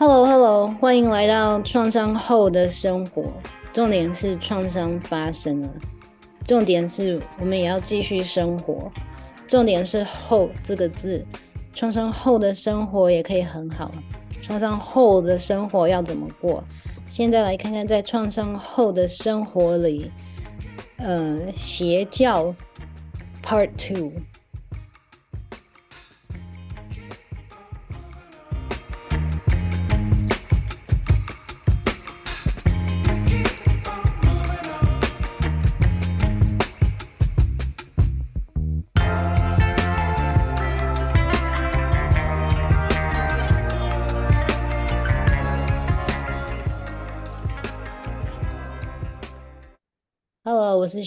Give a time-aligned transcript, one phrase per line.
[0.00, 3.32] Hello，Hello，欢迎来到创伤后的生活。
[3.72, 5.68] 重点是创伤发生了，
[6.44, 8.92] 重点是我们也要继续生活。
[9.48, 11.26] 重点是“后”这个字，
[11.72, 13.90] 创伤后的生活也可以很好。
[14.40, 16.62] 创伤后的生活要怎么过？
[17.08, 20.12] 现在来看看，在创伤后的生活里，
[20.98, 22.54] 呃，邪教
[23.42, 24.12] Part Two。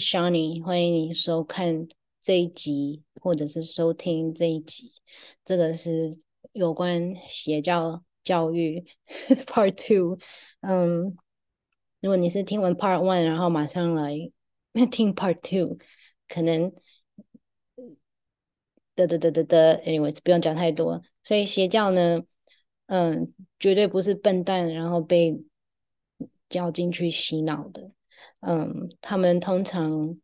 [0.02, 1.86] Shani，欢迎你收看
[2.20, 4.90] 这一集，或者是收听这一集。
[5.44, 6.18] 这个是
[6.52, 8.84] 有关邪教教育
[9.46, 10.18] Part Two。
[10.60, 11.16] 嗯，
[12.00, 14.16] 如果你是听完 Part One，然后马上来
[14.90, 15.78] 听 Part Two，
[16.26, 16.72] 可能
[18.96, 21.00] 的的的的的，anyways，不用讲太多。
[21.22, 22.22] 所以邪教呢，
[22.86, 25.40] 嗯，绝对不是笨蛋，然后被
[26.48, 27.92] 教进去洗脑的。
[28.40, 30.18] 嗯，他们通常，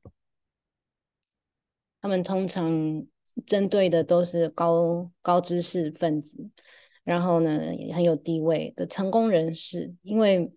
[2.01, 3.07] 他们通常
[3.47, 6.51] 针对的都是高高知识分子，
[7.05, 10.53] 然后呢，也很有地位的成功人士，因为，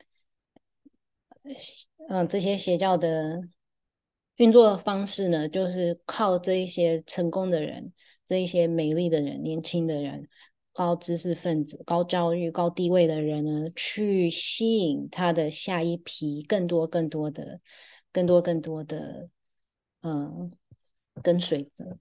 [2.10, 3.42] 嗯，这些邪教的
[4.38, 7.94] 运作方式呢，就是靠这一些成功的人，
[8.26, 10.28] 这一些美丽的人，年轻的人。
[10.74, 17.60] 高知识分子、高教育、高地位的人呢，去吸引他的下一批更多、更多的、
[18.12, 19.30] 更多、更多的，
[20.02, 20.52] 嗯，
[21.22, 21.98] 跟随者。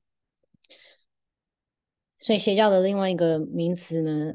[2.21, 4.33] 所以邪教的另外一个名词呢，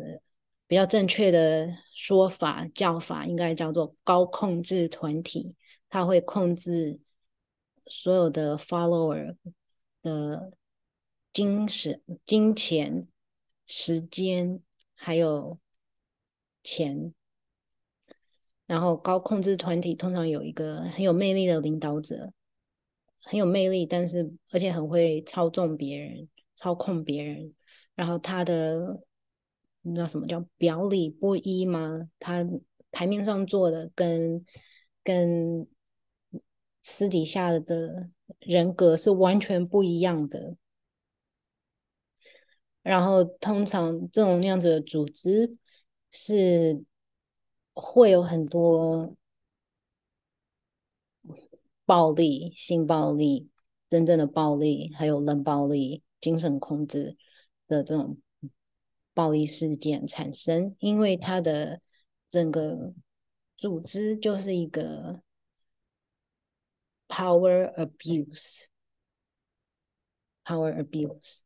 [0.68, 5.56] 比较正确的说法、叫法，应该叫做高控制团体。
[5.88, 7.00] 他会控制
[7.86, 9.38] 所有的 follower
[10.02, 10.52] 的
[11.32, 13.08] 精神、金钱。
[13.68, 14.62] 时间
[14.94, 15.60] 还有
[16.64, 17.14] 钱，
[18.66, 22.32] 然后高控制团体通常有一个很有魅力的领导者，
[23.24, 27.54] 很有魅力，但是而且很会操纵别人、操控别人。
[27.96, 29.02] 然后他的
[29.82, 32.10] 你知道什么叫表里不一吗？
[32.20, 32.46] 他
[32.92, 34.46] 台面上做的跟
[35.04, 35.68] 跟
[36.82, 38.10] 私底下的
[38.40, 40.56] 人格是完全不一样的。
[42.86, 45.58] 然后，通常这种那样子的组织
[46.12, 46.84] 是
[47.74, 49.16] 会有很多
[51.84, 53.50] 暴力、性暴力、
[53.90, 57.18] 真正的暴力，还有冷暴力、精神控制
[57.68, 58.20] 的这种
[59.16, 61.82] 暴力事件产生，因为它的
[62.30, 62.94] 整个
[63.58, 65.24] 组织就是一个
[67.08, 68.70] power abuse，power
[70.78, 71.40] abuse。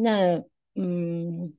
[0.00, 0.40] 那
[0.76, 1.52] 嗯，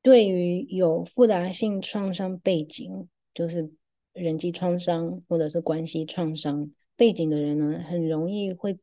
[0.00, 3.68] 对于有复杂性创伤背景，就是
[4.12, 8.78] 人际创伤或者是关系创伤背景的人呢，很容易会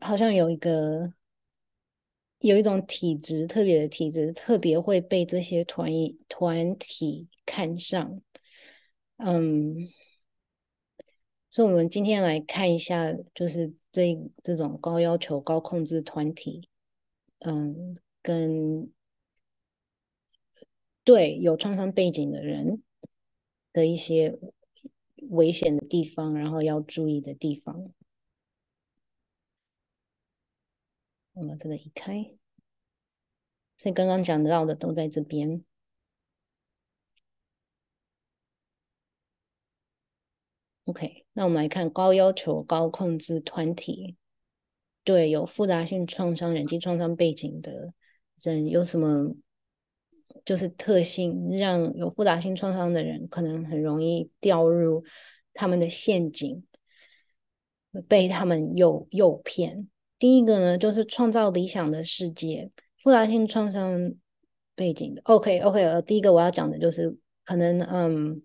[0.00, 1.12] 好像有一个
[2.38, 5.90] 有一种体质，特别的体质，特别会被这些团
[6.28, 8.22] 团体看上。
[9.18, 9.76] 嗯，
[11.58, 13.74] 所以我们今天来看一下，就是。
[13.90, 16.68] 这这种高要求、高控制团体，
[17.38, 18.92] 嗯，跟
[21.02, 22.82] 对有创伤背景的人
[23.72, 24.38] 的一些
[25.30, 27.92] 危险的地方，然后要注意的地方，
[31.32, 32.36] 我们把这个移开。
[33.78, 35.64] 所以刚刚讲到的都在这边。
[40.84, 44.16] OK，那我们来看高要求、高控制团体，
[45.04, 47.94] 对有复杂性创伤、人际创伤背景的
[48.42, 49.32] 人有什么
[50.44, 55.04] 就是特性，让有复杂性创伤的人可能很容易掉入
[55.54, 56.64] 他们的陷阱，
[58.08, 59.88] 被他们诱诱骗。
[60.18, 62.72] 第一个呢，就是创造理想的世界。
[63.04, 64.12] 复杂性创伤
[64.74, 68.42] 背景的，OK OK，呃，第一个我要讲的就是可能，嗯，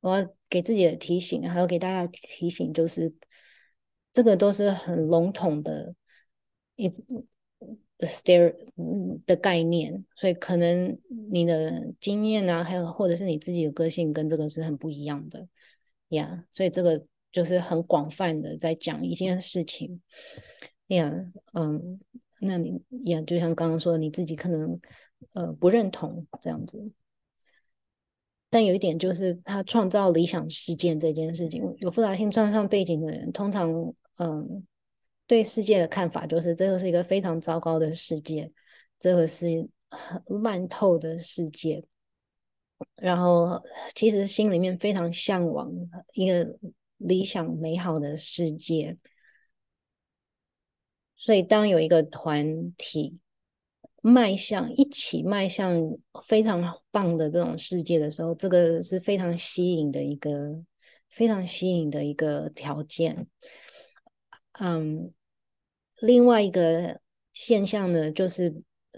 [0.00, 0.26] 我要。
[0.52, 3.10] 给自己的提醒，还有给大家提醒，就是
[4.12, 5.94] 这个都是很笼统的
[6.76, 6.90] 一
[7.96, 8.54] 的 stare
[9.24, 10.98] 的概念，所以可能
[11.30, 15.48] 你的经验啊，还有或者是你自己的个性跟这个是很不一样的
[16.08, 16.44] 呀。
[16.50, 17.02] 所以这个
[17.32, 20.02] 就是很广泛的在讲一件事情
[20.88, 21.10] 呀。
[21.54, 21.98] 嗯，
[22.40, 24.78] 那你呀，就像刚刚说的，你自己可能
[25.32, 26.92] 呃不认同这样子。
[28.52, 33.72] 但有一点就是，他创造理想事件这件事情，有复杂性创伤背景的人，通常
[34.18, 34.66] 嗯，
[35.26, 38.52] 对世界的看法就是这个是一个非常糟糕的世界，
[38.98, 39.46] 这个是
[40.42, 41.82] 烂透的世界。
[42.96, 43.62] 然后，
[43.94, 45.72] 其实心里面非常向往
[46.12, 46.58] 一个
[46.98, 48.98] 理想美好的世界。
[51.16, 53.18] 所以，当有一个团体，
[54.04, 55.80] 迈向一起迈向
[56.24, 60.60] 非常棒的这种世界的时候，这个是非常吸引的一个
[61.08, 63.28] 非常吸引的一个条件。
[64.60, 65.12] 嗯，
[66.00, 67.00] 另外一个
[67.32, 68.52] 现象呢，就是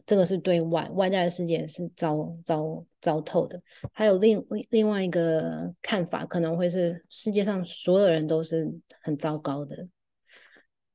[0.07, 3.61] 这个是对外外在的世界是糟糟糟透的。
[3.93, 8.73] 还有另另外一个看法，可能会是世界上所有人都是
[9.03, 9.87] 很糟糕的。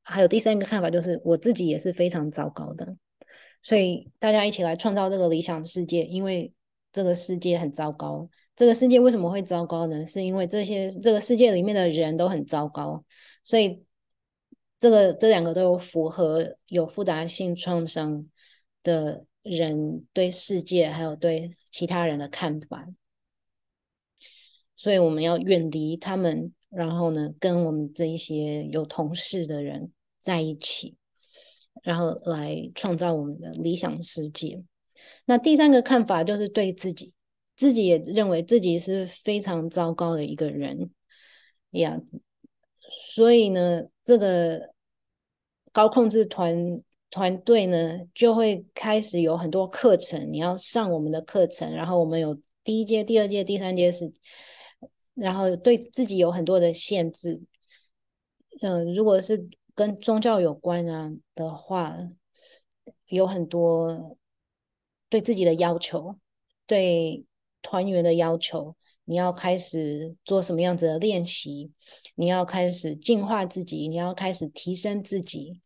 [0.01, 2.95] 还有第三个看法，就是我自己也是非常糟糕的。
[3.61, 6.51] 所以大家一起来创造这个理想的世界，因为
[6.91, 8.29] 这个世界很糟糕。
[8.55, 10.05] 这个世界为什么会糟糕呢？
[10.05, 13.03] 是因为这些这个世界里面的人都很糟糕。
[13.43, 13.83] 所以
[14.79, 18.25] 这个这两个都符合有复杂性创伤
[18.83, 22.87] 的人对世界还有对其他人的看法。
[24.75, 30.95] 所以我们要远离他们，然后呢，跟我们这一些有同事的人在一起。
[31.83, 34.61] 然后来创造我们的理想世界。
[35.25, 37.13] 那第三个看法就是对自己，
[37.55, 40.91] 自己也认为自己是非常糟糕的一个人
[41.71, 42.01] 呀。
[43.13, 44.73] 所以呢，这个
[45.71, 51.73] 高控制团团队呢，就会开始有很多课程，你要上我们的课程。
[51.73, 54.11] 然后我们有第一阶、第二阶、第三阶是，
[55.13, 57.39] 然后对自己有很多的限制。
[58.61, 59.47] 嗯、如果是。
[59.79, 61.95] 跟宗教有关啊的话，
[63.07, 64.17] 有很多
[65.07, 66.17] 对自己的要求，
[66.67, 67.23] 对
[67.61, 68.75] 团员的要求。
[69.05, 71.71] 你要开始做什么样子的练习？
[72.15, 75.61] 你要开始进化自己，你要开始提升自己。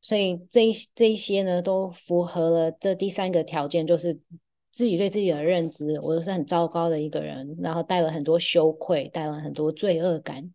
[0.00, 4.16] 所以这这一些呢，都符合了这第三个条件，就是
[4.70, 5.98] 自己对自己的认知。
[6.00, 10.54] 我是很糟糕的一个人，然后带了很多羞愧，带了很多罪恶感。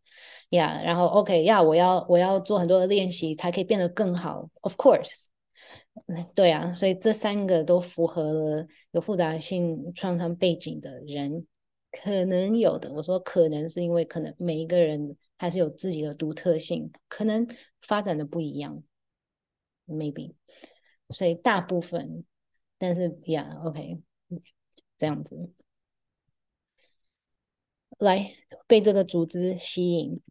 [0.52, 4.50] 呀，yeah, 然后 OK，呀，我要我要做很多的练习，才可以变得更好。
[4.62, 5.26] Of course，
[6.36, 11.46] 对啊，所以这三个都符合了有复杂性创伤背景的人
[11.92, 12.92] 可能有的。
[12.94, 17.48] 我说可能是因为可能每一个人还是有自己的独特性，可能
[17.82, 18.84] 发展的不一样
[19.88, 20.34] ，maybe。
[21.10, 22.24] 所以大部分，
[22.78, 24.02] 但是呀，OK，
[24.98, 25.50] 这样子，
[27.98, 28.34] 来
[28.68, 30.22] 被这个组织吸引。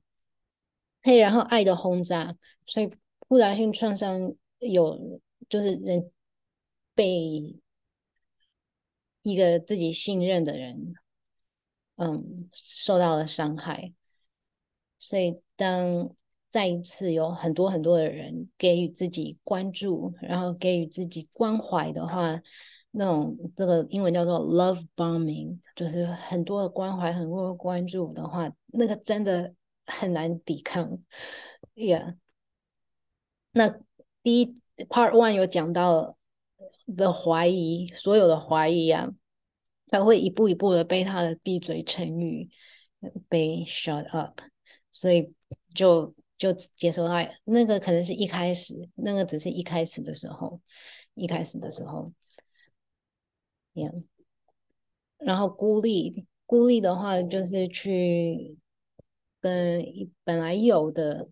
[1.02, 2.37] 嘿，然后爱的轰炸，
[2.67, 2.91] 所以
[3.26, 5.19] 复杂性创伤有
[5.49, 6.11] 就是人
[6.94, 7.58] 被
[9.23, 10.93] 一个自己信任的人，
[11.97, 13.94] 嗯，受到了伤害。
[14.99, 16.14] 所以当
[16.50, 22.38] 再一次有很多很多的人给予自己关注，然后给予自己关怀的话，
[22.91, 29.55] 那种这个英文叫做 love bombing，就是很多的关怀、很多的关注的话，那个真的。
[29.91, 30.99] 很难抵抗
[31.75, 32.17] ，Yeah。
[33.53, 33.69] 那
[34.23, 34.47] 第一
[34.89, 36.17] Part One 有讲到
[36.97, 39.09] 的怀疑，所有的怀疑啊，
[39.89, 42.49] 他会一步一步的被他的闭嘴成语
[43.29, 44.41] 被 shut up，
[44.93, 45.32] 所以
[45.75, 50.61] 就就接受他那个可能是一开始，那个只是一开始的时候，
[51.15, 52.13] 一开始的时候
[53.75, 54.05] ，Yeah。
[55.19, 58.56] 然后孤立，孤立的话就是去。
[59.41, 59.85] 跟
[60.25, 61.29] 本来有的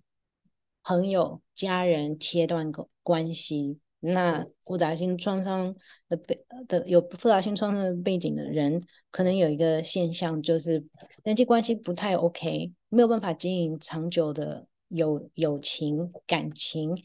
[0.83, 5.75] 朋友、家人切断关关系，那复杂性创伤
[6.09, 10.85] 的背的有复杂性创伤的背景的人，可能有一个现象，就是
[11.23, 14.67] 人际关系不太 OK，没有办法经营长久的。
[14.91, 16.97] 友友情、感情，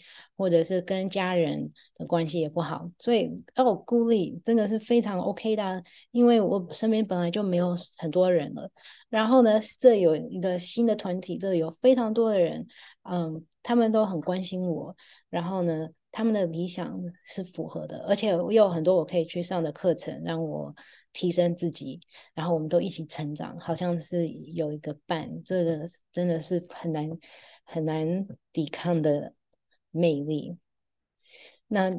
[0.43, 5.81] 或者是跟家人的关系也不好，所以哦，孤立真的是非常 OK 的，
[6.11, 8.69] 因为我身边本来就没有很多人了。
[9.07, 12.67] 然后呢，这有一个新的团体，这里有非常多的人，
[13.09, 14.93] 嗯，他们都很关心我。
[15.29, 20.75] 然后呢，他们的理想是符合的，而且我有很多我可以去上的课程，让我
[21.13, 22.01] 提升自己。
[22.33, 27.09] 然后我们都一起成长，好像是有一个伴，这个真的是很难。
[27.65, 29.33] 很难抵抗的
[29.93, 30.57] 魅力。
[31.67, 31.89] 那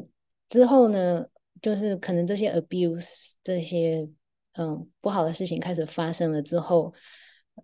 [0.48, 1.26] 之后呢，
[1.62, 4.06] 就是可能这些 abuse 这些
[4.52, 6.92] 嗯不好的事情开始发生了之后，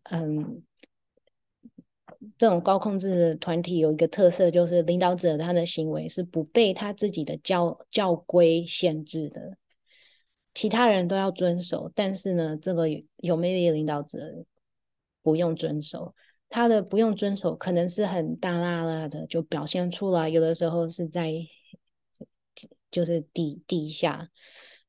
[0.04, 0.62] 嗯，
[2.38, 9.56] 这种高控制的团体有一个特色，就是领导者他的行为是不被他自己的教教规限制的。
[10.52, 12.87] 其他人都要遵守，但是呢，这个
[13.18, 14.18] 有魅力的领导者
[15.22, 16.12] 不用遵守。
[16.50, 21.33] 他的不用遵守，可能是很大剌剌的就表现出来，有的时候是在
[22.90, 24.28] 就是底底下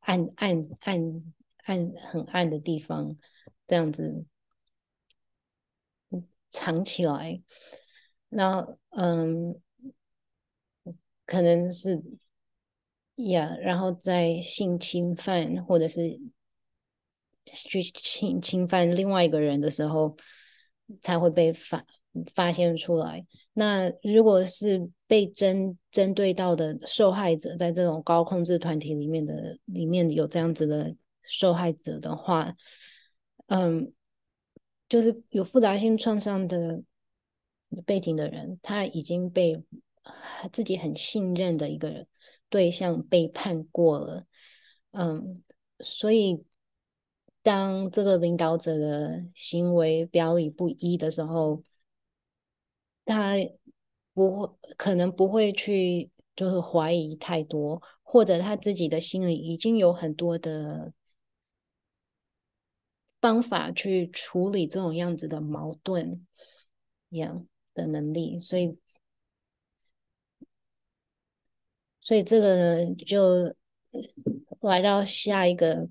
[0.02, 1.24] 暗暗暗
[1.64, 3.16] 暗很暗的地方，
[3.66, 4.26] 这样子
[6.50, 7.42] 藏起来。
[8.28, 9.56] 那嗯，
[11.26, 12.02] 可能是。
[13.18, 16.20] 呀然后在性侵犯或者是
[17.46, 20.18] 去侵侵犯另外一个人的时候，
[21.02, 21.86] 才会被发
[22.34, 23.26] 发现出来。
[23.54, 32.56] 那如果是被针针对到的受害者，在这种高控制团体里面的里面有这样子的受害者的话，
[33.48, 33.92] 嗯，
[34.90, 36.82] 就是有复杂性创伤的
[37.86, 39.62] 背景的人，他已经被
[40.52, 42.08] 自己很信任的一个人。
[42.50, 44.26] 对象背叛过了，
[44.92, 45.42] 嗯，
[45.80, 46.44] 所以
[47.42, 51.64] 当这个领导者的行为表里不一的时候，
[53.06, 53.36] 他
[54.14, 60.94] 不会可能不会去就是怀疑太多，或者他自己的心里已经有很多的
[63.20, 66.26] 方法去处理这种样子的矛盾
[67.10, 68.78] 一样的能力，所以。
[72.04, 73.56] 所以这个，就
[74.62, 75.88] 来到下一个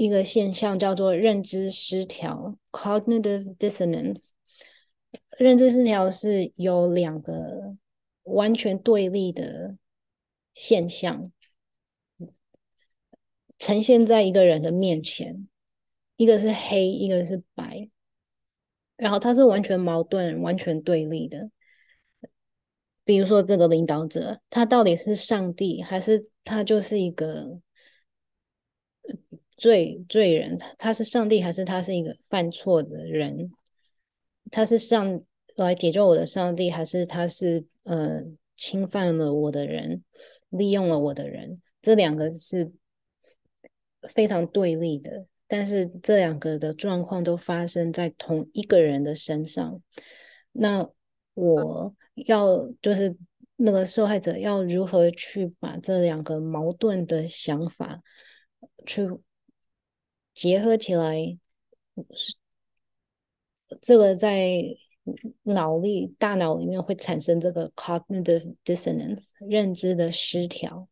[0.00, 4.30] 一个现象，叫做认知失调 （cognitive dissonance）。
[5.36, 7.76] 认知失调是有两个
[8.22, 9.76] 完全对立的
[10.54, 11.30] 现象
[13.58, 15.46] 呈现在一个人的面前，
[16.16, 17.90] 一个是黑，一个是白，
[18.96, 21.50] 然后它是完全矛盾、完全对立的。
[23.04, 27.60] 比如说，这个领导者，他到底是上帝，还是他就是一个
[29.60, 30.58] 罪罪人？
[30.78, 33.52] 他是上帝，还是他是一个犯错的人？
[34.50, 35.20] 他是上
[35.56, 38.22] 来解救我的上帝，还是他是呃
[38.56, 40.02] 侵犯了我的人，
[40.48, 41.60] 利用了我的人？
[41.82, 42.72] 这两个是
[44.08, 49.82] 非常对立的，但是这两个的状况都发生在同一个人的身上。
[50.52, 50.88] 那
[51.34, 51.94] 我。
[52.26, 53.16] 要就是
[53.56, 58.02] 那个受害者要如何去把这两个矛盾的想法
[58.84, 59.08] 去
[60.40, 61.38] 结合起来，
[63.82, 64.64] 这个在
[65.42, 70.88] 脑力大脑里面会产生这个 cognitive dissonance 认知的失调，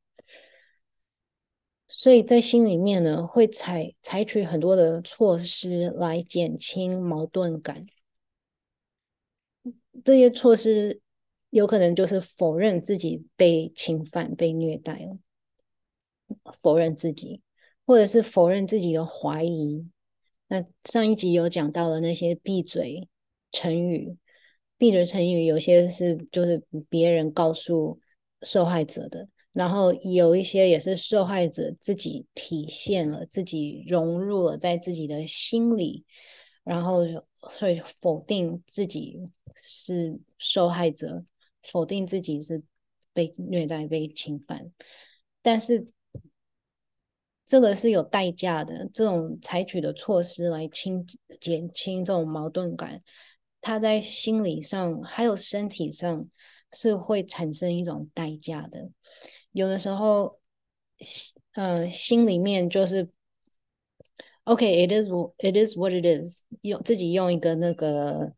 [1.88, 7.86] 所以在心里面呢会采采取很多的措施来减轻矛盾感，
[10.04, 11.00] 这些措施。
[11.48, 15.16] 有可能就是否认自己被侵犯、被虐待了，
[16.60, 17.40] 否认自己，
[17.88, 19.88] 或者是否认自己的怀疑。
[20.48, 23.08] 那上一集有讲到了那些闭嘴
[23.50, 24.14] 成语，
[24.76, 27.98] 闭嘴成语有些是就是别人告诉
[28.42, 36.04] 受害者的，然后有一些也是受害者自己体现了，自己融入了在自己的心里，
[36.64, 37.00] 然后
[37.50, 39.18] 所以否定自己
[39.54, 41.24] 是受害者。
[41.64, 42.62] 否定自己是
[43.12, 44.70] 被虐待、被侵犯，
[45.42, 45.88] 但是
[47.48, 48.88] 这个是有代价的。
[48.92, 51.04] 这种采取的措施来轻
[51.40, 53.02] 减轻这种矛盾感，
[53.60, 56.28] 他在心理上还有身体上
[56.72, 58.90] 是会产生一种代价的。
[59.52, 60.38] 有的时候，
[61.54, 63.08] 嗯、呃，心里面就是
[64.44, 68.34] OK，it is，it is what it is，用自己用一个那个。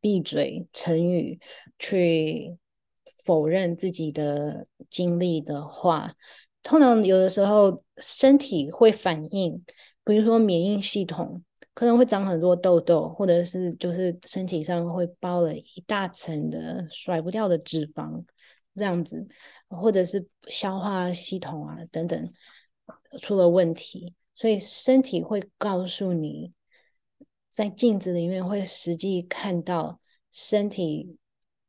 [0.00, 1.40] 闭嘴成语
[1.76, 2.56] 去
[3.24, 6.14] 否认自己的经历的话，
[6.62, 9.64] 通常有的时候身体会反应，
[10.04, 11.42] 比如说免疫系统
[11.74, 18.24] 可能会长很多痘痘，或者是就是身体上会包了一大层的甩不掉的脂肪，
[18.74, 19.26] 这样子，
[19.68, 22.32] 或者是消化系统啊等等
[23.20, 26.52] 出了问题，所以身体会告诉你。
[27.50, 29.98] 在镜子里面会实际看到
[30.30, 31.16] 身体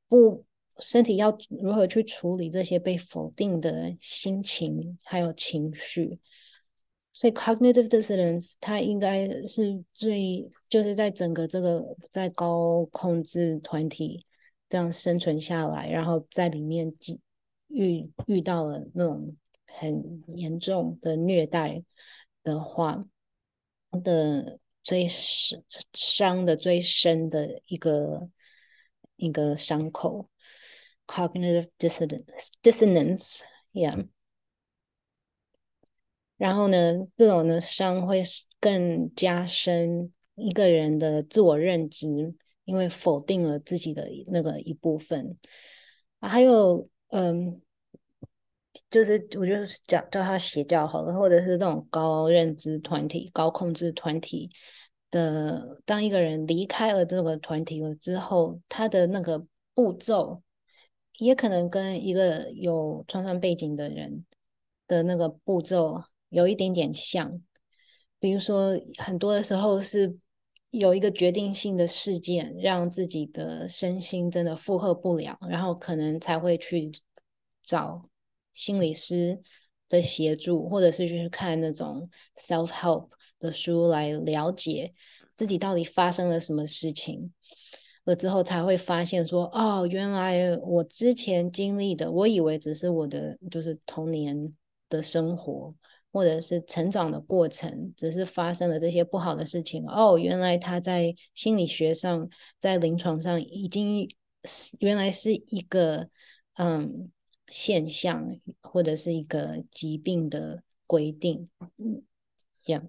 [0.07, 0.45] 不，
[0.79, 6.19] 身体要如何去处理这些被否定的心情还有情绪，
[7.13, 14.25] 所以 cognitive dissonance 它应该是最就是在整个这个在高控制团体
[14.67, 16.93] 这样生存下来，然后在里面
[17.67, 21.83] 遇遇到了那种很严重的虐待
[22.43, 23.05] 的话
[24.03, 24.59] 的。
[24.81, 25.07] 最
[25.93, 28.27] 伤的最深的一个
[29.17, 30.27] 一个伤口
[31.09, 34.07] ，cognitive dissonance，dissonance，yeah。
[36.37, 38.21] 然后呢，这种的伤会
[38.61, 42.07] 更加深一个人的自我认知，
[42.63, 45.37] 因为否定了自己的那个一部分。
[46.19, 47.61] 啊、还有，嗯，
[48.89, 49.53] 就是我就
[49.87, 54.49] 讲叫他邪教好了，或者是这种高认知团体、高控制团体
[55.11, 60.41] 的，当一个人离开了这个团体了之后，他的那个步骤，
[61.19, 64.25] 也可能跟一个有创伤背景的人
[64.87, 66.03] 的那个步骤。
[66.31, 67.41] 有一点点像，
[68.19, 70.15] 比如说，很多的时候是
[70.69, 76.91] 有一个决定性的事件，让自己的身心真的负荷不了，然后可能才会去
[77.63, 78.07] 找
[78.53, 79.41] 心理师
[79.89, 82.07] 的协助，或者是去看那种
[82.37, 83.09] self help
[83.39, 84.93] 的书来了解
[85.35, 87.33] 自己到底发生了什么事情，
[88.09, 94.53] 了之后才会发现说，哦，原来我之前经历的，我以为只是我的就是童年
[94.89, 95.73] 的生活。
[96.11, 100.17] 或者是成长的过程，只是发生了这些不好的事情哦。
[100.17, 104.09] 原来他在心理学上，在临床上已经
[104.79, 106.09] 原来是一个
[106.55, 107.11] 嗯
[107.45, 108.27] 现象，
[108.63, 111.47] 或者是一个疾病的规定，
[111.77, 112.01] 嗯
[112.65, 112.81] ，yeah.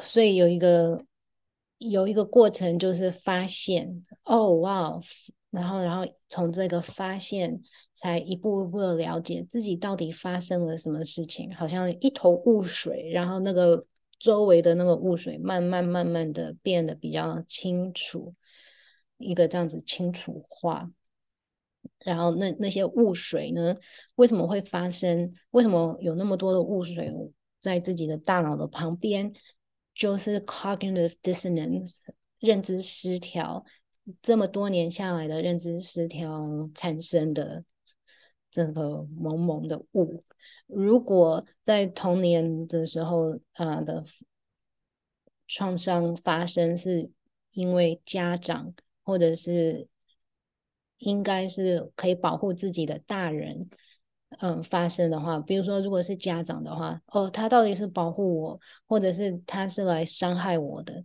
[0.00, 1.04] 所以有一个
[1.90, 5.00] 有一个过程，就是发现哦，哇。
[5.50, 7.60] 然后，然后从这个发现，
[7.92, 13.10] 才一步一步的了解自己到底发生了什么事情，好像一头雾水。
[13.12, 13.84] 然后那个
[14.18, 18.34] 周围的那个雾水，慢慢慢慢的变得比较清楚，
[19.18, 20.90] 一个这样子清楚化。
[21.98, 23.76] 然后那那些雾水呢，
[24.14, 25.34] 为什么会发生？
[25.50, 27.12] 为什么有那么多的雾水
[27.60, 29.30] 在自己的大脑的旁边？
[29.94, 31.98] 就是 cognitive dissonance，
[32.38, 33.64] 认知失调。
[34.20, 37.64] 这么多年下来的认知失调产生的
[38.50, 40.24] 这个蒙蒙的雾，
[40.66, 44.04] 如果在童年的时候啊、呃、的
[45.46, 47.08] 创伤发生，是
[47.52, 49.86] 因为家长或者是
[50.98, 53.70] 应该是可以保护自己的大人，
[54.40, 61.04] 嗯、发生的话，比如说如果是家长的话，哦，他到底是保护我，或者是他是来伤害我的？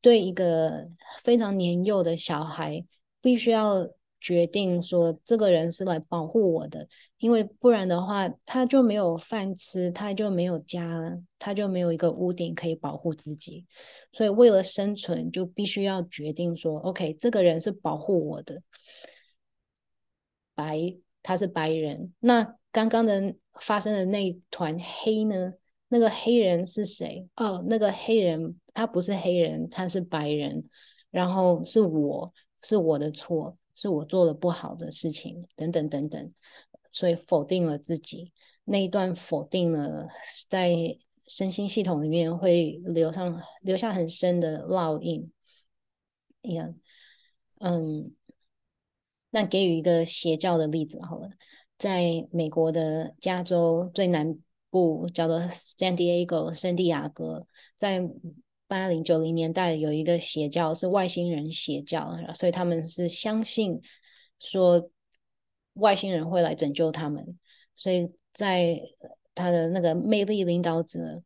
[0.00, 0.88] 对一个
[1.22, 2.84] 非常年幼的小孩，
[3.20, 3.88] 必须要
[4.20, 6.88] 决定说，这个人是来保护我的，
[7.18, 13.64] 因为不然的话，他就没有饭吃，他就没有家了，他就没有一个屋顶可以保护自己。
[14.12, 18.60] 所以为了生存，就必须要决定说，OK，这个人是保护我的，
[20.54, 22.12] 白，他是白人。
[22.20, 25.54] 那刚刚的发生的那一团黑呢？
[25.88, 27.28] 那个黑人是谁？
[27.36, 30.64] 哦，那个黑人他不是黑人，他是白人。
[31.10, 32.32] 然后是我，
[32.62, 36.32] 是我的错，是我做了不好的事情，等等等等。
[36.90, 38.32] 所以否定了自己
[38.64, 40.08] 那一段，否定了
[40.48, 40.74] 在
[41.26, 45.30] 身心系统里面会留上留下很深的烙印。
[46.40, 46.74] 一样，
[47.60, 48.10] 嗯，
[49.32, 51.28] 那给予一个邪教的例子好了，
[51.76, 54.38] 在美国的加州最南。
[54.72, 58.00] 部叫做 San Diego 圣地亚哥，在
[58.66, 63.78] 八零九零年代有一个邪教是外星人邪教，所以他们是相信
[64.38, 64.90] 说
[65.74, 67.38] 外星人会来拯救他们，
[67.76, 68.80] 所以在
[69.34, 71.22] 他的那个魅力领导者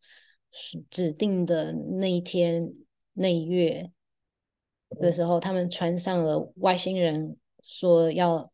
[0.91, 2.69] 指定的那一天
[3.13, 3.93] 那一月
[5.01, 7.37] 的时候，他们穿上了外星人
[7.69, 8.51] 说要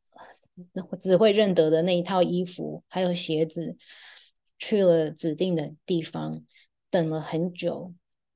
[1.01, 3.77] 只会认得的那一套衣服，还有鞋子。
[4.65, 6.45] 去了指定的地方，
[6.89, 7.93] 等了很久，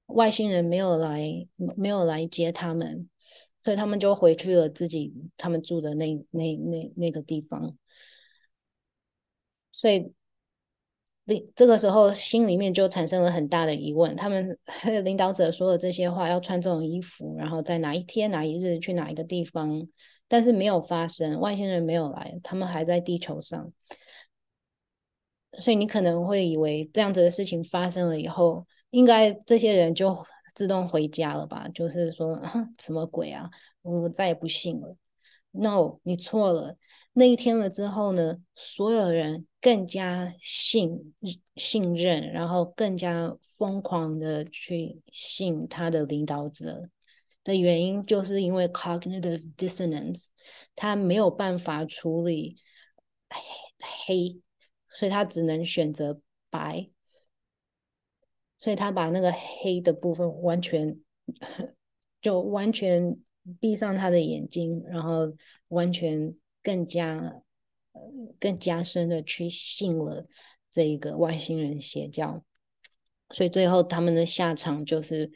[0.06, 3.08] 外星人没有来，没有来接他们，
[3.60, 7.78] 所以他们就回去了自己他们住的那那那那个地方。
[9.70, 10.12] 所以，
[11.26, 14.58] 领这个时候心里面就产生了很大的疑问：他们
[15.04, 19.86] 领导者说了这些话，要穿这种衣服，然后在哪一天哪一日去哪一个地方，
[20.28, 23.72] 但是没有发生，外星人没有来，他们还在地球上。
[25.58, 30.16] 所以你可能会以为这样子的事情发生了以后，应该这些人就
[30.54, 31.66] 自动回家了吧？
[31.74, 32.40] 就是说，
[32.78, 33.48] 什么鬼啊？
[33.82, 34.96] 我再也不信了。
[35.52, 36.76] No，你错了。
[37.14, 41.14] 那一天了之后呢，所有人更加信
[41.54, 46.90] 信任，然后更加疯狂的去信他的领导者
[47.46, 50.26] 的原因，就是因为 cognitive dissonance，
[50.74, 52.58] 他没有办法处理
[54.06, 54.40] 黑。
[54.88, 56.88] 所以他只能选择白，
[58.56, 60.98] 所以他把那个黑的部分完全
[62.22, 63.14] 就完全
[63.60, 65.30] 闭上他的眼睛，然后
[65.68, 67.42] 完全更加
[68.40, 70.26] 更加深的去信了
[70.70, 72.42] 这一个外星人邪教，
[73.32, 75.30] 所以最后他们的下场就是，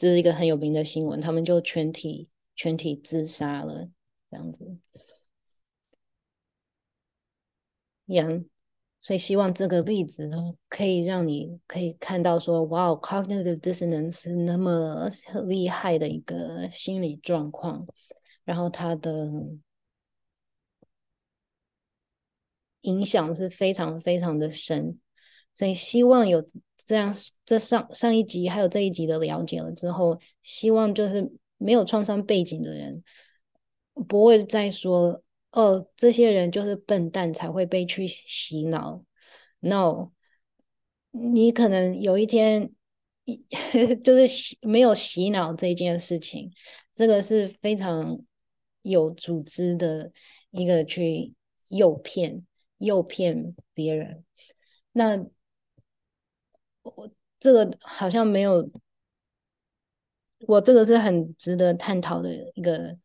[0.00, 3.86] 这是一个很有名的新闻，他们就全体全体自杀了，
[4.30, 4.78] 这样子。
[8.06, 8.46] 样，
[9.02, 15.10] 所以希望这个例子呢，可以让你可以看到说，哇，cognitive dissonance 那么
[15.46, 17.86] 厉害的一个心理状况，
[18.42, 19.30] 然后它的
[22.80, 24.98] 影响是非常非常的深，
[25.52, 26.42] 所以希望有
[26.84, 27.14] 这样
[27.44, 33.02] 这上上一集还有这一集的了解了之后，希望就是没有创伤背景的人
[34.08, 35.22] 不会再说。
[35.52, 39.02] 哦，这些人就是笨蛋才会被去洗脑。
[39.58, 40.12] No，
[41.10, 42.70] 你可能有一天
[43.24, 43.44] 一，
[44.04, 46.52] 就是洗没有洗脑这件事情，
[46.94, 48.20] 这个是非常
[48.82, 50.12] 有组织的
[50.52, 51.34] 一个去
[51.66, 52.46] 诱骗、
[52.78, 54.24] 诱骗别人。
[54.92, 55.26] 那
[56.96, 58.70] 我这个好像没有，
[60.46, 62.98] 我这个是很值得探讨的一个。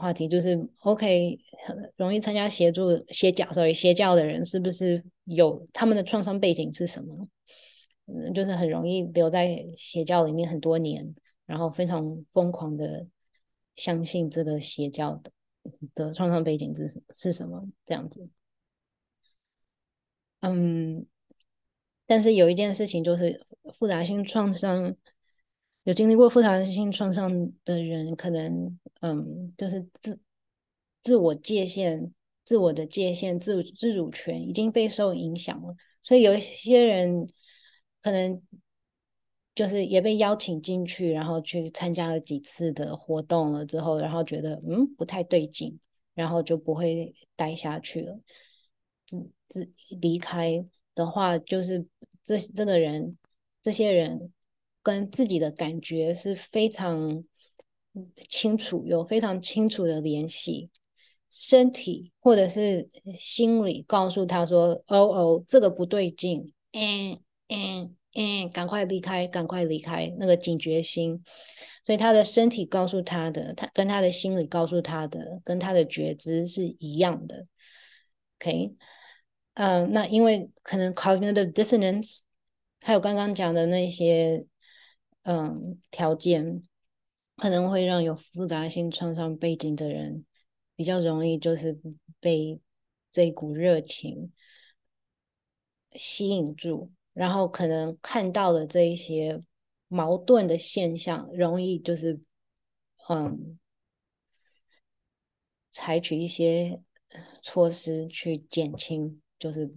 [0.00, 7.28] 话题就是 OK，很容易参加协助邪教，所以邪教的人是不是有他们的创伤背景是什么？
[8.06, 13.08] 嗯，就是很容易留在邪教里面很多年，然后非常疯狂的
[13.74, 15.32] 相信这个邪教的
[15.96, 18.28] 的创伤背景是是什么这样子。
[20.42, 21.04] 嗯，
[22.08, 24.96] 但是有一件事情就是复杂性创伤。
[25.84, 30.20] 有经历过复杂性创伤的人，可能嗯，就是自
[31.00, 32.12] 自我界限、
[32.44, 37.26] 自我的界限、自自主权已经被受影响了，所以有一些人
[38.02, 38.42] 可能
[39.54, 45.78] 就是也被邀请进去，然后去参加了几次的活动了之后，然后觉得嗯不太对劲，
[46.14, 48.20] 然后就不会待下去了。
[49.06, 50.62] 自自离开
[50.98, 51.86] 的话，就是
[52.22, 53.16] 这这个人
[53.62, 54.32] 这些人。
[54.80, 57.22] 跟自己的感觉是非常
[58.30, 60.70] 清楚，有非常清楚的联系，
[61.30, 71.22] 身体或者是心理告诉他说：“哦哦，这个不对劲，嗯嗯嗯，赶快离开，赶快离开。”那个警觉心，
[71.84, 77.46] 所以他的身体告诉他的，他跟他的心理告诉他的，跟他的觉知是一样的。
[78.38, 78.72] OK，
[79.58, 82.18] 嗯、那因为可能 cognitive dissonance，
[82.80, 84.46] 还有刚刚讲的那些。
[85.24, 86.62] 嗯，条件
[87.36, 90.24] 可能会让有复杂性创伤背景的人
[90.74, 91.78] 比较容易就是
[92.18, 92.58] 被
[93.10, 94.32] 这股热情
[95.92, 99.38] 吸引住，然后可能看到了这一些
[99.88, 102.18] 矛盾的现象，容易就是
[103.10, 103.58] 嗯，
[105.70, 106.80] 采取一些
[107.42, 109.70] 措施去减轻，就是。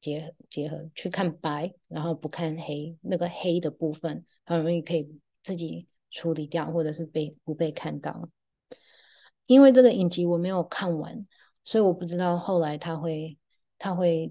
[0.00, 8.28] 结结合去看白，然后不看黑，那个黑的部分很容易可以自己处理掉，或者是被不被看到。
[9.46, 11.26] 因为这个影集我没有看完，
[11.64, 13.38] 所以我不知道后来他会
[13.78, 14.30] 他会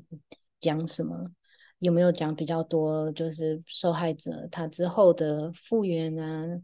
[0.60, 1.32] 讲什么，
[1.80, 6.62] 有没有讲比较多，就是受害者他之后的复原啊。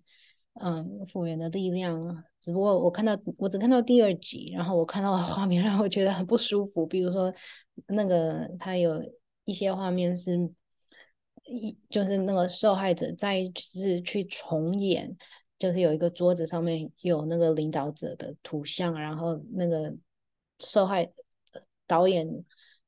[0.61, 2.23] 嗯，复原的力量。
[2.39, 6.85] 只不过我看到，我只看到第二集，然后我看到的画面让我觉得很不舒服。
[6.85, 7.33] 比如说，
[7.87, 9.03] 那个他有
[9.45, 10.37] 一些画面是，
[11.43, 15.15] 一就是那个受害者再一次去重演，
[15.57, 19.93] 就是有一个桌子上面有那个领导者的图像，然后那个
[20.59, 21.09] 受害
[21.87, 22.27] 导演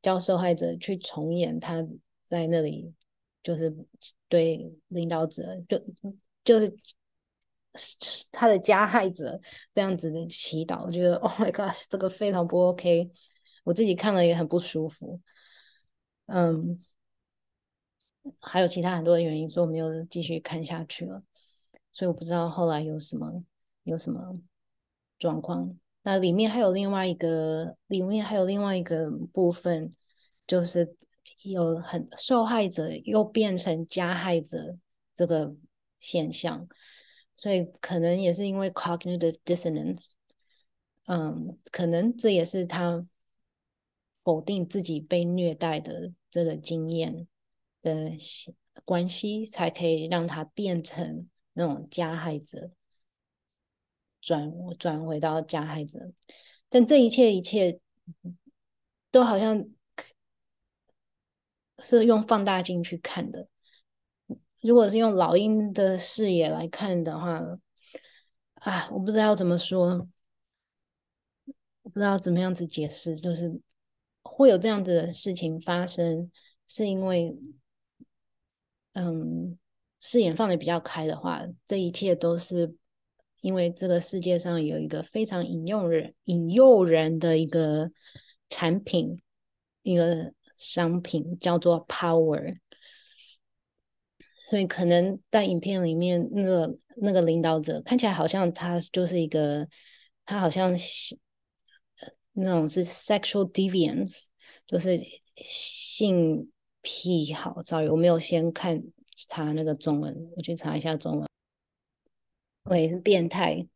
[0.02, 1.86] 叫受害者去重演他
[2.26, 2.94] 在那里，
[3.44, 3.74] 就是
[4.30, 5.82] 对领导者就
[6.44, 6.74] 就是。
[8.32, 9.40] 他的加害者
[9.74, 13.10] 这样子的祈祷，我觉得 Oh my God，这个非常不 OK，
[13.64, 15.22] 我自己看了也很不舒服。
[16.26, 16.84] 嗯，
[18.40, 21.24] 还有其他很多的原因，所以我没有继续看下去了。
[21.92, 23.44] 所以我不知道后来有什么
[23.84, 24.40] 有什么
[25.20, 25.78] 状况。
[26.04, 29.94] 那里面还有另外一个，里面还有另外一个部分，
[30.48, 30.96] 就是
[31.44, 34.78] 有很受害者又变成加害者
[35.14, 35.54] 这个
[36.00, 36.68] 现象。
[37.42, 40.12] 所以可能也是因为 cognitive dissonance，
[41.08, 43.04] 嗯，可能这也是他
[44.24, 47.28] 否定自己被虐待的这个经验
[47.82, 48.12] 的
[48.86, 52.70] 关系，才可以让他变成那种加害者，
[54.22, 56.12] 转转回到加害者。
[56.70, 57.80] 但这一切一切
[59.10, 59.66] 都好像
[61.80, 63.48] 是用放大镜去看的。
[64.62, 67.42] 如果是用老鹰的视野来看的话，
[68.56, 70.08] 啊，我不知道怎么说，
[71.82, 73.60] 我不知道怎么样子解释，就是
[74.22, 76.30] 会有这样子的事情发生，
[76.68, 77.36] 是因为，
[78.94, 79.58] 嗯，
[80.00, 82.76] 视野放得比较开的话，这一切都是
[83.42, 87.92] 因为这个世界上有一个非常引诱人、引诱人的一个
[88.48, 89.20] 产品，
[89.82, 92.60] 一个商品叫做 power。
[94.52, 99.66] 所以可能在影片里面，那个那个领导者看起来好像他就是一个，
[100.26, 100.76] 他好像。
[102.34, 104.28] 那种是 sexual deviance，
[104.66, 104.98] 就是
[105.36, 106.50] 性
[106.82, 107.62] 癖好。
[107.62, 108.82] sorry，我没有先看
[109.28, 111.28] 查那个中文，我去查一下中文。
[112.64, 113.68] 我也是变态，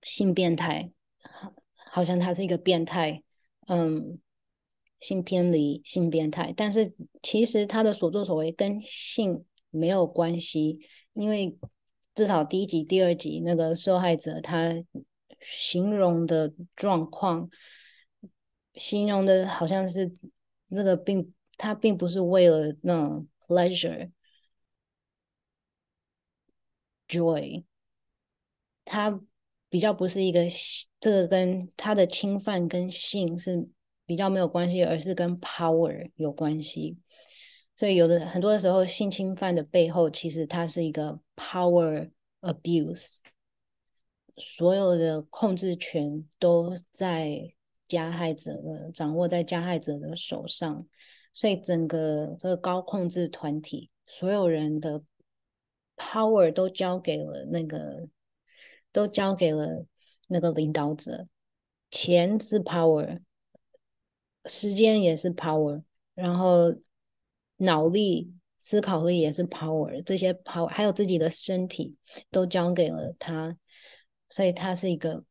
[0.00, 0.92] 性变态，
[1.90, 3.20] 好像他是一个变态，
[3.66, 4.20] 嗯，
[5.00, 6.54] 性偏离，性变态。
[6.56, 10.78] 但是其实他的所作所为跟性没有关系，
[11.14, 11.56] 因为
[12.14, 14.74] 至少第一集、第二集那个受害者他。
[15.38, 17.48] 形容的状况，
[18.74, 20.10] 形容的好像是
[20.70, 24.10] 这个并他并不是为了那 pleasure
[27.06, 27.62] joy，
[28.84, 29.20] 他
[29.68, 30.40] 比较不是一个
[30.98, 33.68] 这个跟他的侵犯跟性是
[34.04, 36.98] 比较没有关系，而是跟 power 有关系。
[37.76, 42.10] 所以有的很多的时候，性侵犯的背后其实它是一个 power
[42.40, 43.18] abuse。
[44.38, 47.54] 所有的控制权都在
[47.88, 50.86] 加害者的掌握在加害者的手上，
[51.32, 55.02] 所以整个这个高控制团体，所有人的
[55.96, 58.08] power 都交给了那个，
[58.92, 59.86] 都交给了
[60.28, 61.26] 那个领导者。
[61.90, 63.20] 钱是 power，
[64.44, 65.82] 时间也是 power，
[66.14, 66.74] 然后
[67.56, 71.96] 脑力、思考力也是 power，这些 power 还有自己的身体
[72.30, 73.56] 都交给了他。
[74.28, 75.22] 所以他是一个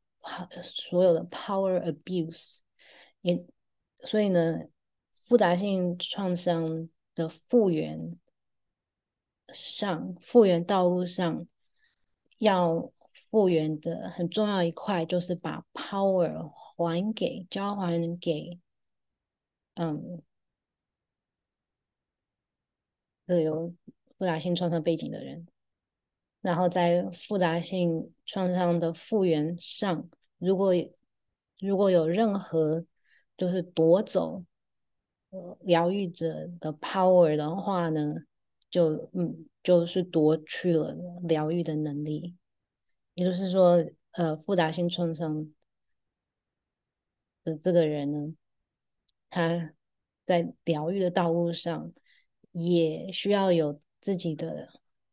[0.63, 2.59] 所有的 power abuse，
[3.21, 3.45] 也
[4.01, 4.59] 所以呢，
[5.11, 8.17] 复杂性创伤的复原
[9.49, 11.45] 上，复原道路上
[12.37, 18.59] 要复原的很重要一块，就是把 power 还给交还给，
[19.75, 20.21] 嗯，
[23.27, 23.73] 这个有
[24.17, 25.47] 复杂性创伤背景的人。
[26.41, 30.07] 然后在复杂性创伤的复原上，
[30.37, 30.73] 如果
[31.59, 32.85] 如果有任何
[33.35, 34.43] 就是夺走
[35.31, 38.13] 呃疗愈者的 power 的话呢，
[38.69, 42.35] 就嗯就是夺去了疗愈的能力。
[43.15, 45.51] 也就是说，呃，复杂性创伤
[47.43, 48.35] 的这个人呢，
[49.29, 49.73] 他
[50.25, 51.91] 在疗愈的道路上
[52.55, 54.67] 也需要有自己的。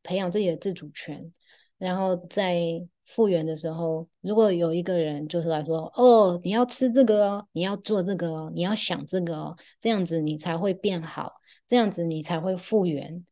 [0.05, 1.33] 培养自己的自主权，
[1.79, 2.61] 然后在
[3.07, 11.35] 复原的时候，如果有一个人就是来说：“哦，你要吃这个哦，你要做这个哦，你要想这个哦，这样子你才会变好，
[11.69, 13.25] 这样子你才会复原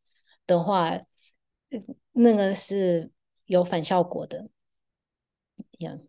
[0.46, 0.96] 的话，
[2.12, 3.10] 那个是
[3.46, 4.48] 有反效果的。
[5.76, 6.02] Yeah.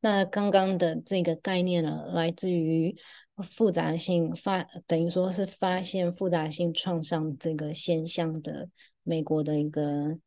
[0.00, 2.96] 那刚刚的这个概念呢，来自于
[3.42, 8.68] 复杂性发，等于说是发现复杂性创伤这个现象的。
[9.04, 10.18] 美国的一个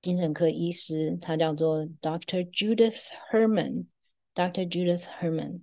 [0.00, 3.86] 精神科医师，他叫做 Doctor Judith Herman。
[4.32, 5.62] Doctor Judith Herman。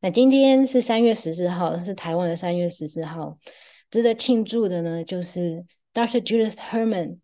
[0.00, 3.38] 那今天是三月十四号，是台湾的三月十四号。
[3.88, 7.18] 值得庆祝的呢，就是 Doctor Judith Herman，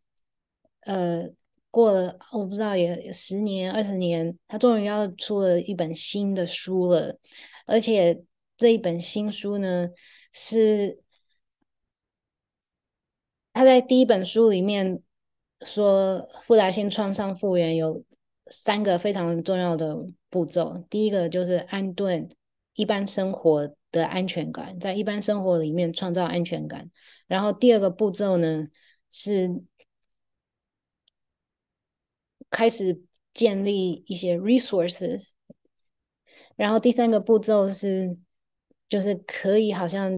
[0.82, 1.28] 呃，
[1.72, 7.18] 过了我不知道也十年、二十年，他终于要出了一本新的书了，
[7.66, 8.22] 而且
[8.56, 9.88] 这一本新书呢
[10.32, 11.02] 是。
[13.58, 15.00] 他在第一本书里面
[15.62, 18.04] 说，复杂性创伤复原有
[18.48, 19.96] 三个非常重要的
[20.28, 20.84] 步骤。
[20.90, 22.28] 第一个就是安顿
[22.74, 26.90] 一般生活的安全感，在一般生活里面创造安全感。
[27.26, 28.68] 然后第二个步骤呢，
[29.10, 29.48] 是
[32.50, 35.30] 开始建立一些 resources。
[36.56, 38.18] 然后第三个步骤是，
[38.88, 40.12] 就是可以好像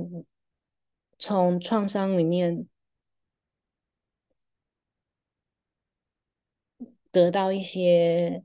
[1.19, 2.67] 从创伤里面。
[7.11, 8.45] 得到一些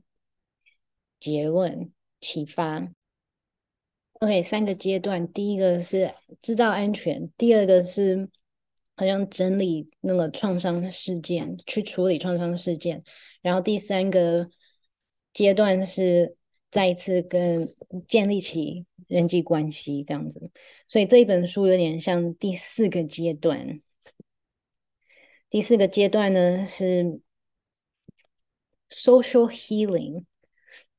[1.20, 2.88] 结论启发。
[4.14, 8.28] OK，三个阶段，第一个是制造安全，第二个是
[8.96, 13.04] 好像整理那个创伤事件，去处理创伤事件，
[13.42, 14.48] 然后第三个
[15.34, 16.34] 阶段是
[16.74, 17.72] 再一次跟
[18.08, 20.50] 建立起人际关系这样子。
[20.88, 23.80] 所以这一本书有点像第四个阶段。
[25.48, 27.20] 第四个阶段呢是。
[28.90, 30.24] Social healing，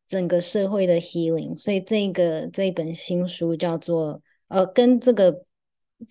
[0.05, 5.45] 整个社会的 healing，所以这个这一本新书叫做呃，跟这个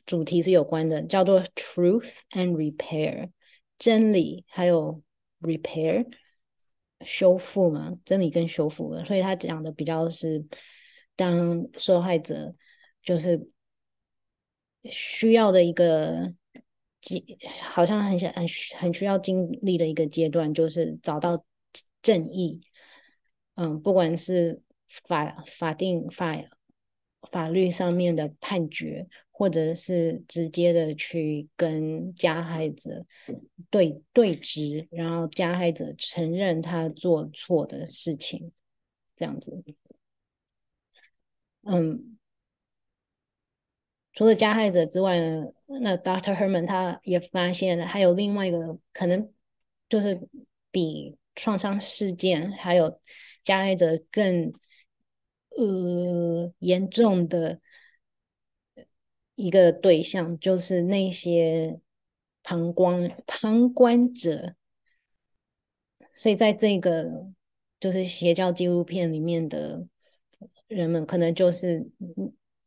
[0.07, 3.33] 主题是有关的，叫做 Truth and Repair，
[3.77, 5.03] 真理还有
[5.42, 6.07] Repair，
[7.01, 10.45] 修复嘛，真理跟修复的，所以他讲的比较是
[11.17, 12.55] 当受害者
[13.03, 13.49] 就是
[14.85, 16.35] 需要的一个。
[17.61, 18.47] 好像很想很
[18.79, 21.45] 很需要经历的一个阶段，就是找到
[22.01, 22.63] 正义。
[23.57, 26.35] 嗯，不管是法法定法
[27.31, 33.05] 法律上面的判决，或者是直接的去跟加害者
[33.71, 38.53] 对对质，然后加害者承认他做错的事情，
[39.17, 39.63] 这样子。
[41.63, 42.17] 嗯。
[44.17, 45.47] 除了加害者之外呢，
[45.81, 46.37] 那 Dr.
[46.37, 49.29] Herman 他也发现了还有另外一个可能，
[49.89, 50.29] 就是
[50.71, 53.01] 比创伤事件还有
[53.43, 54.53] 加害者更
[55.57, 57.61] 呃严重的
[59.35, 61.81] 一个对象，就是那些
[62.43, 64.55] 旁观旁观者。
[66.14, 67.27] 所以在这个
[67.81, 69.87] 就是邪教纪录片里面的
[70.69, 71.88] 人们，可能就是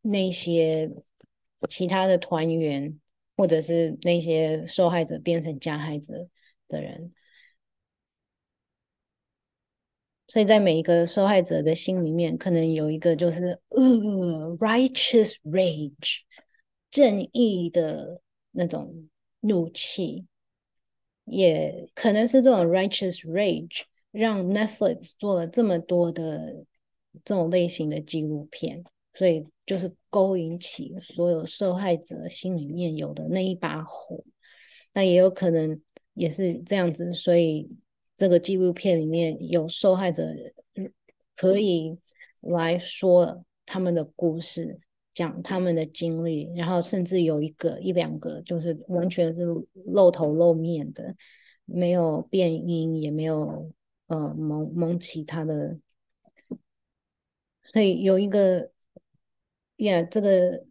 [0.02, 0.91] 那些。
[1.67, 3.00] 其他的团员，
[3.36, 6.28] 或者是那些受害者变成加害者
[6.67, 7.12] 的人，
[10.28, 13.82] 所以在每一个受害者的心里面，可能有一个就是呃
[14.60, 16.20] ，righteous rage，
[16.90, 19.08] 正义的那种
[19.40, 20.26] 怒气，
[21.26, 26.66] 也可能是这种 righteous rage 让 Netflix 做了这么多的
[27.24, 28.84] 这种类型的纪录片。
[29.13, 34.24] 所以就是勾引起所有受害者心里面有的那一把火，
[34.94, 35.82] 那也有可能
[36.13, 37.12] 也是这样子。
[37.16, 37.68] 所以
[38.17, 40.34] 这个纪录片里面有受害者
[41.36, 41.97] 可以
[42.41, 44.80] 来说他们的故事，
[45.13, 49.45] 讲他们的经历，然后甚至有一个一两个就是完全是
[49.86, 51.15] 露头露面的，
[51.63, 53.71] 没有变音，也没有
[54.08, 55.77] 呃蒙蒙其他的，
[57.63, 58.71] 所以有一个。
[59.77, 60.65] 呀，yeah, 这个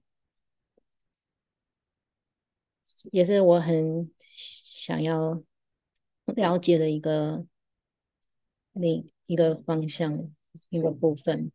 [3.12, 5.40] 也是我很想要
[6.26, 7.46] 了解的一个
[8.72, 10.30] 那一个方向，
[10.68, 11.50] 一个部分。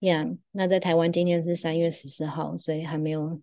[0.00, 3.40] ，yeah, 那在台湾今天是三月十四号，所以还没有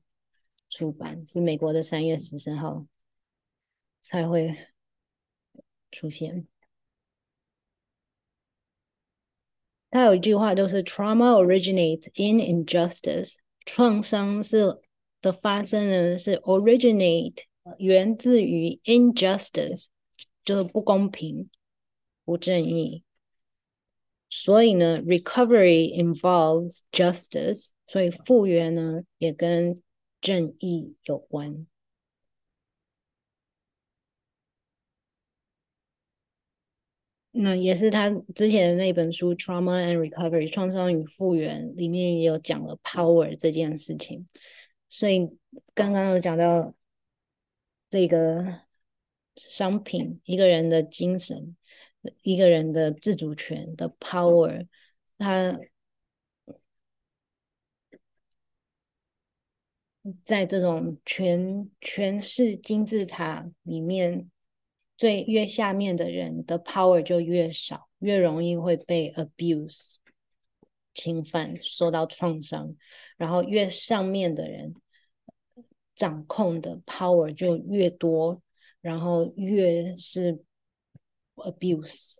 [0.69, 2.85] 出版，是美国的三月十四号
[4.01, 4.55] 才会
[5.91, 6.47] 出现。
[9.89, 14.81] 他有一句话，就是 “trauma originates in injustice”，创伤是
[15.21, 17.43] 的发生呢是 originate
[17.78, 19.88] 源自于 injustice，
[20.43, 21.49] 就是不公平、
[22.23, 23.04] 不正义。
[24.30, 29.82] 所以呢，recovery involves justice，所以复原呢也跟
[30.19, 31.65] 正义有关。
[37.38, 44.28] 那也是他之前的那本书《Trauma and Recovery》创伤与复原里面也有讲了 power 这件事情，
[44.88, 45.30] 所以
[45.73, 46.73] 刚刚有讲到
[47.95, 48.60] 这个
[49.38, 51.55] 商品，一个人的精神，
[52.23, 54.67] 一个人的自主权的 power，
[55.17, 55.58] 他
[60.21, 64.29] 在这种全全是金字塔里面。
[64.97, 69.95] 最越下面的人的 power 就越少，越容易会被 abuse
[70.93, 72.75] 侵犯，受到创伤。
[73.15, 74.73] 然后越上面的人
[75.95, 78.41] 掌控的 power 就越多，
[78.81, 80.43] 然后越是
[81.36, 82.17] abuse，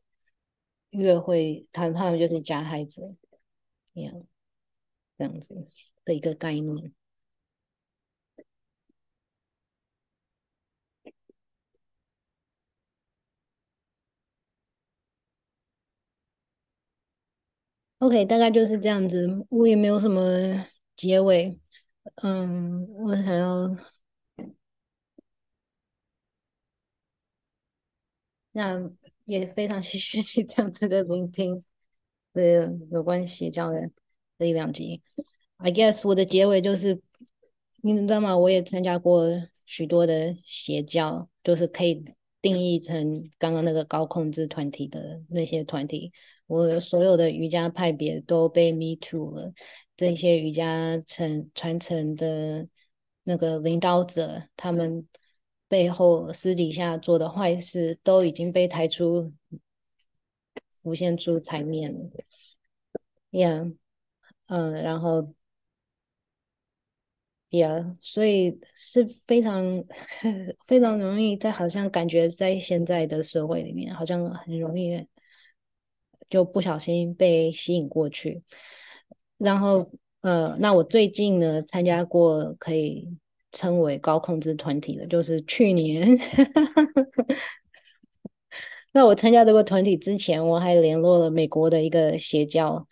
[0.92, 3.14] 越会他他们就是加害者，
[3.94, 4.26] 这样
[5.18, 5.68] 这样子
[6.06, 6.94] 的一个概念。
[18.00, 19.46] OK，大概就是这样子。
[19.50, 20.22] 我也没有什么
[20.96, 21.58] 结尾。
[22.14, 23.76] 嗯，我想要，
[28.52, 28.80] 那
[29.26, 31.64] 也非常 谢谢你这样子的聆听，
[32.34, 33.92] 对，有关邪教的
[34.38, 35.02] 这一两集。
[35.58, 37.02] I guess 我的结尾就是，
[37.82, 38.38] 你知道吗？
[38.38, 39.28] 我也参加过
[39.66, 42.06] 许多的邪教，就是可以
[42.42, 46.14] 定义成刚刚那个高控制团体的那些团体。
[46.48, 49.54] 我所有的瑜伽派别都被 me too 了，
[49.98, 52.68] 这些瑜伽承传承的
[53.24, 55.08] 那个领导者，他们
[55.68, 59.34] 背后私底下做的坏事都已经被抬出、
[60.84, 62.12] 浮现出台面了。
[63.32, 63.76] Yeah，
[64.46, 65.34] 嗯，然后
[67.50, 69.84] ，Yeah，所以是非常
[70.68, 75.06] 非常容易在好像感觉在现在的社会里面，好像很容易
[76.30, 78.44] 就不小心被吸引过去。
[79.38, 79.90] 然后
[80.22, 83.08] 呃，那我最近呢参加过可以
[83.52, 86.18] 称为高控制团体的，就是去年。
[88.92, 92.88] 那我参加这个团体之前，我还联络了美国的一个邪教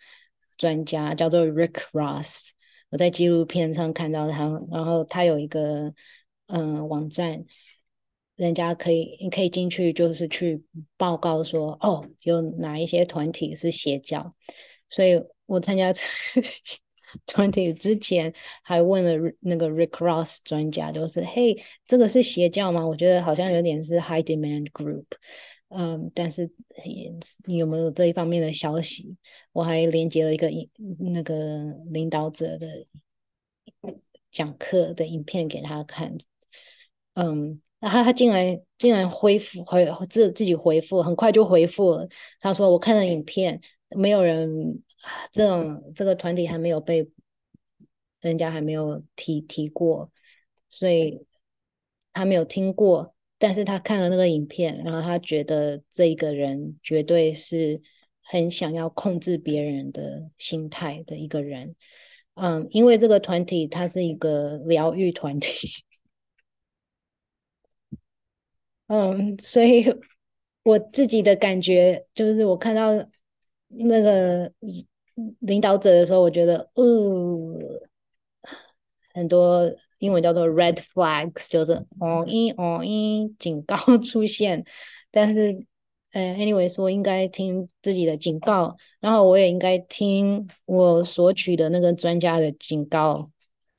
[0.58, 2.50] 专家，叫做 Rick Ross。
[2.90, 5.92] 我在纪录片上看到他，然后他有一个
[6.46, 7.44] 嗯、呃、网站，
[8.36, 10.62] 人家可以你可以进去，就是去
[10.96, 14.34] 报告说，哦，有哪一些团体是邪教。
[14.90, 15.92] 所以我参加
[17.26, 18.32] 团体之前，
[18.62, 21.56] 还问了那个 Rick Ross 专家，就是嘿，
[21.86, 22.86] 这个是邪教吗？
[22.86, 25.06] 我觉得好像有点是 High Demand Group。
[25.68, 26.52] 嗯，但是
[27.46, 29.16] 你有没有这一方面的消息？
[29.52, 30.48] 我还连接了一个
[31.12, 32.86] 那个领导者的
[34.30, 36.16] 讲课的影片给他看。
[37.14, 42.08] 嗯，然后他竟然竟然恢复回自自己回复，很快就回复了。
[42.40, 43.60] 他说：“我看了影片，
[43.90, 44.82] 没有人
[45.32, 47.06] 这种这个团体还没有被
[48.22, 50.10] 人家还没有提提过，
[50.70, 51.26] 所以
[52.14, 57.82] 他没有听过。”但是他看了那个影片，然后他觉得这一个人绝对是
[58.22, 61.76] 很想要控制别人的心态的一个人，
[62.36, 65.68] 嗯，因为这个团体它是一个疗愈团体，
[68.94, 69.84] 嗯，所以
[70.62, 72.90] 我自己的感觉就是，我看到
[73.68, 74.52] 那个
[75.40, 77.58] 领导者的时候，我觉得，嗯，
[79.12, 79.74] 很多。
[80.00, 83.74] 英文叫做 red flags，就是哦一哦一警告
[84.04, 84.62] 出现，
[85.10, 85.64] 但是
[86.12, 93.30] 呃，anyway 说应该听自己的警告，然后我也应该听我索取的那个专家的警告。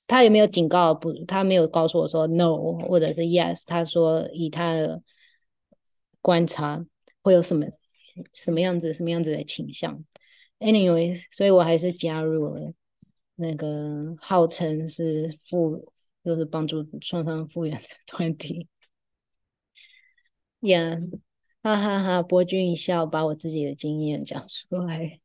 [0.07, 0.93] 他有没有警告？
[0.93, 2.55] 不，他没有告诉我说 no
[2.87, 3.63] 或者是 yes。
[3.65, 5.01] 他说以他的
[6.21, 6.85] 观察
[7.21, 7.67] 会有什么
[8.33, 10.03] 什么样子什么样子的倾向。
[10.59, 12.73] Anyways，所以我还是加入了
[13.35, 15.91] 那个号称是副。
[16.25, 18.67] 就是帮助创伤复原的团体
[20.59, 21.19] ，Yeah，，
[21.61, 22.23] 哈哈哈！
[22.23, 25.19] 博君一笑，把我自己的经验讲出来，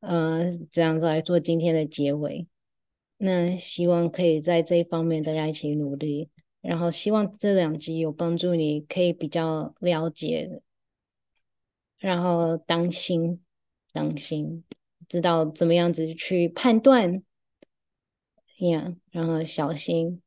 [0.00, 2.48] 嗯、这样子来做今天的结尾。
[3.22, 6.30] 那希望可以在这一方面大家一起努力，
[6.62, 10.62] 然后希望这两集有帮助，你可以比较了解，
[11.98, 13.42] 然后当心，
[13.92, 14.64] 当心，
[15.06, 17.22] 知道怎么样子去判断。
[18.58, 20.22] Yeah, 然后小心。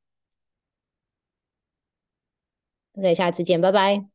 [2.94, 4.13] OK，下次见，拜拜。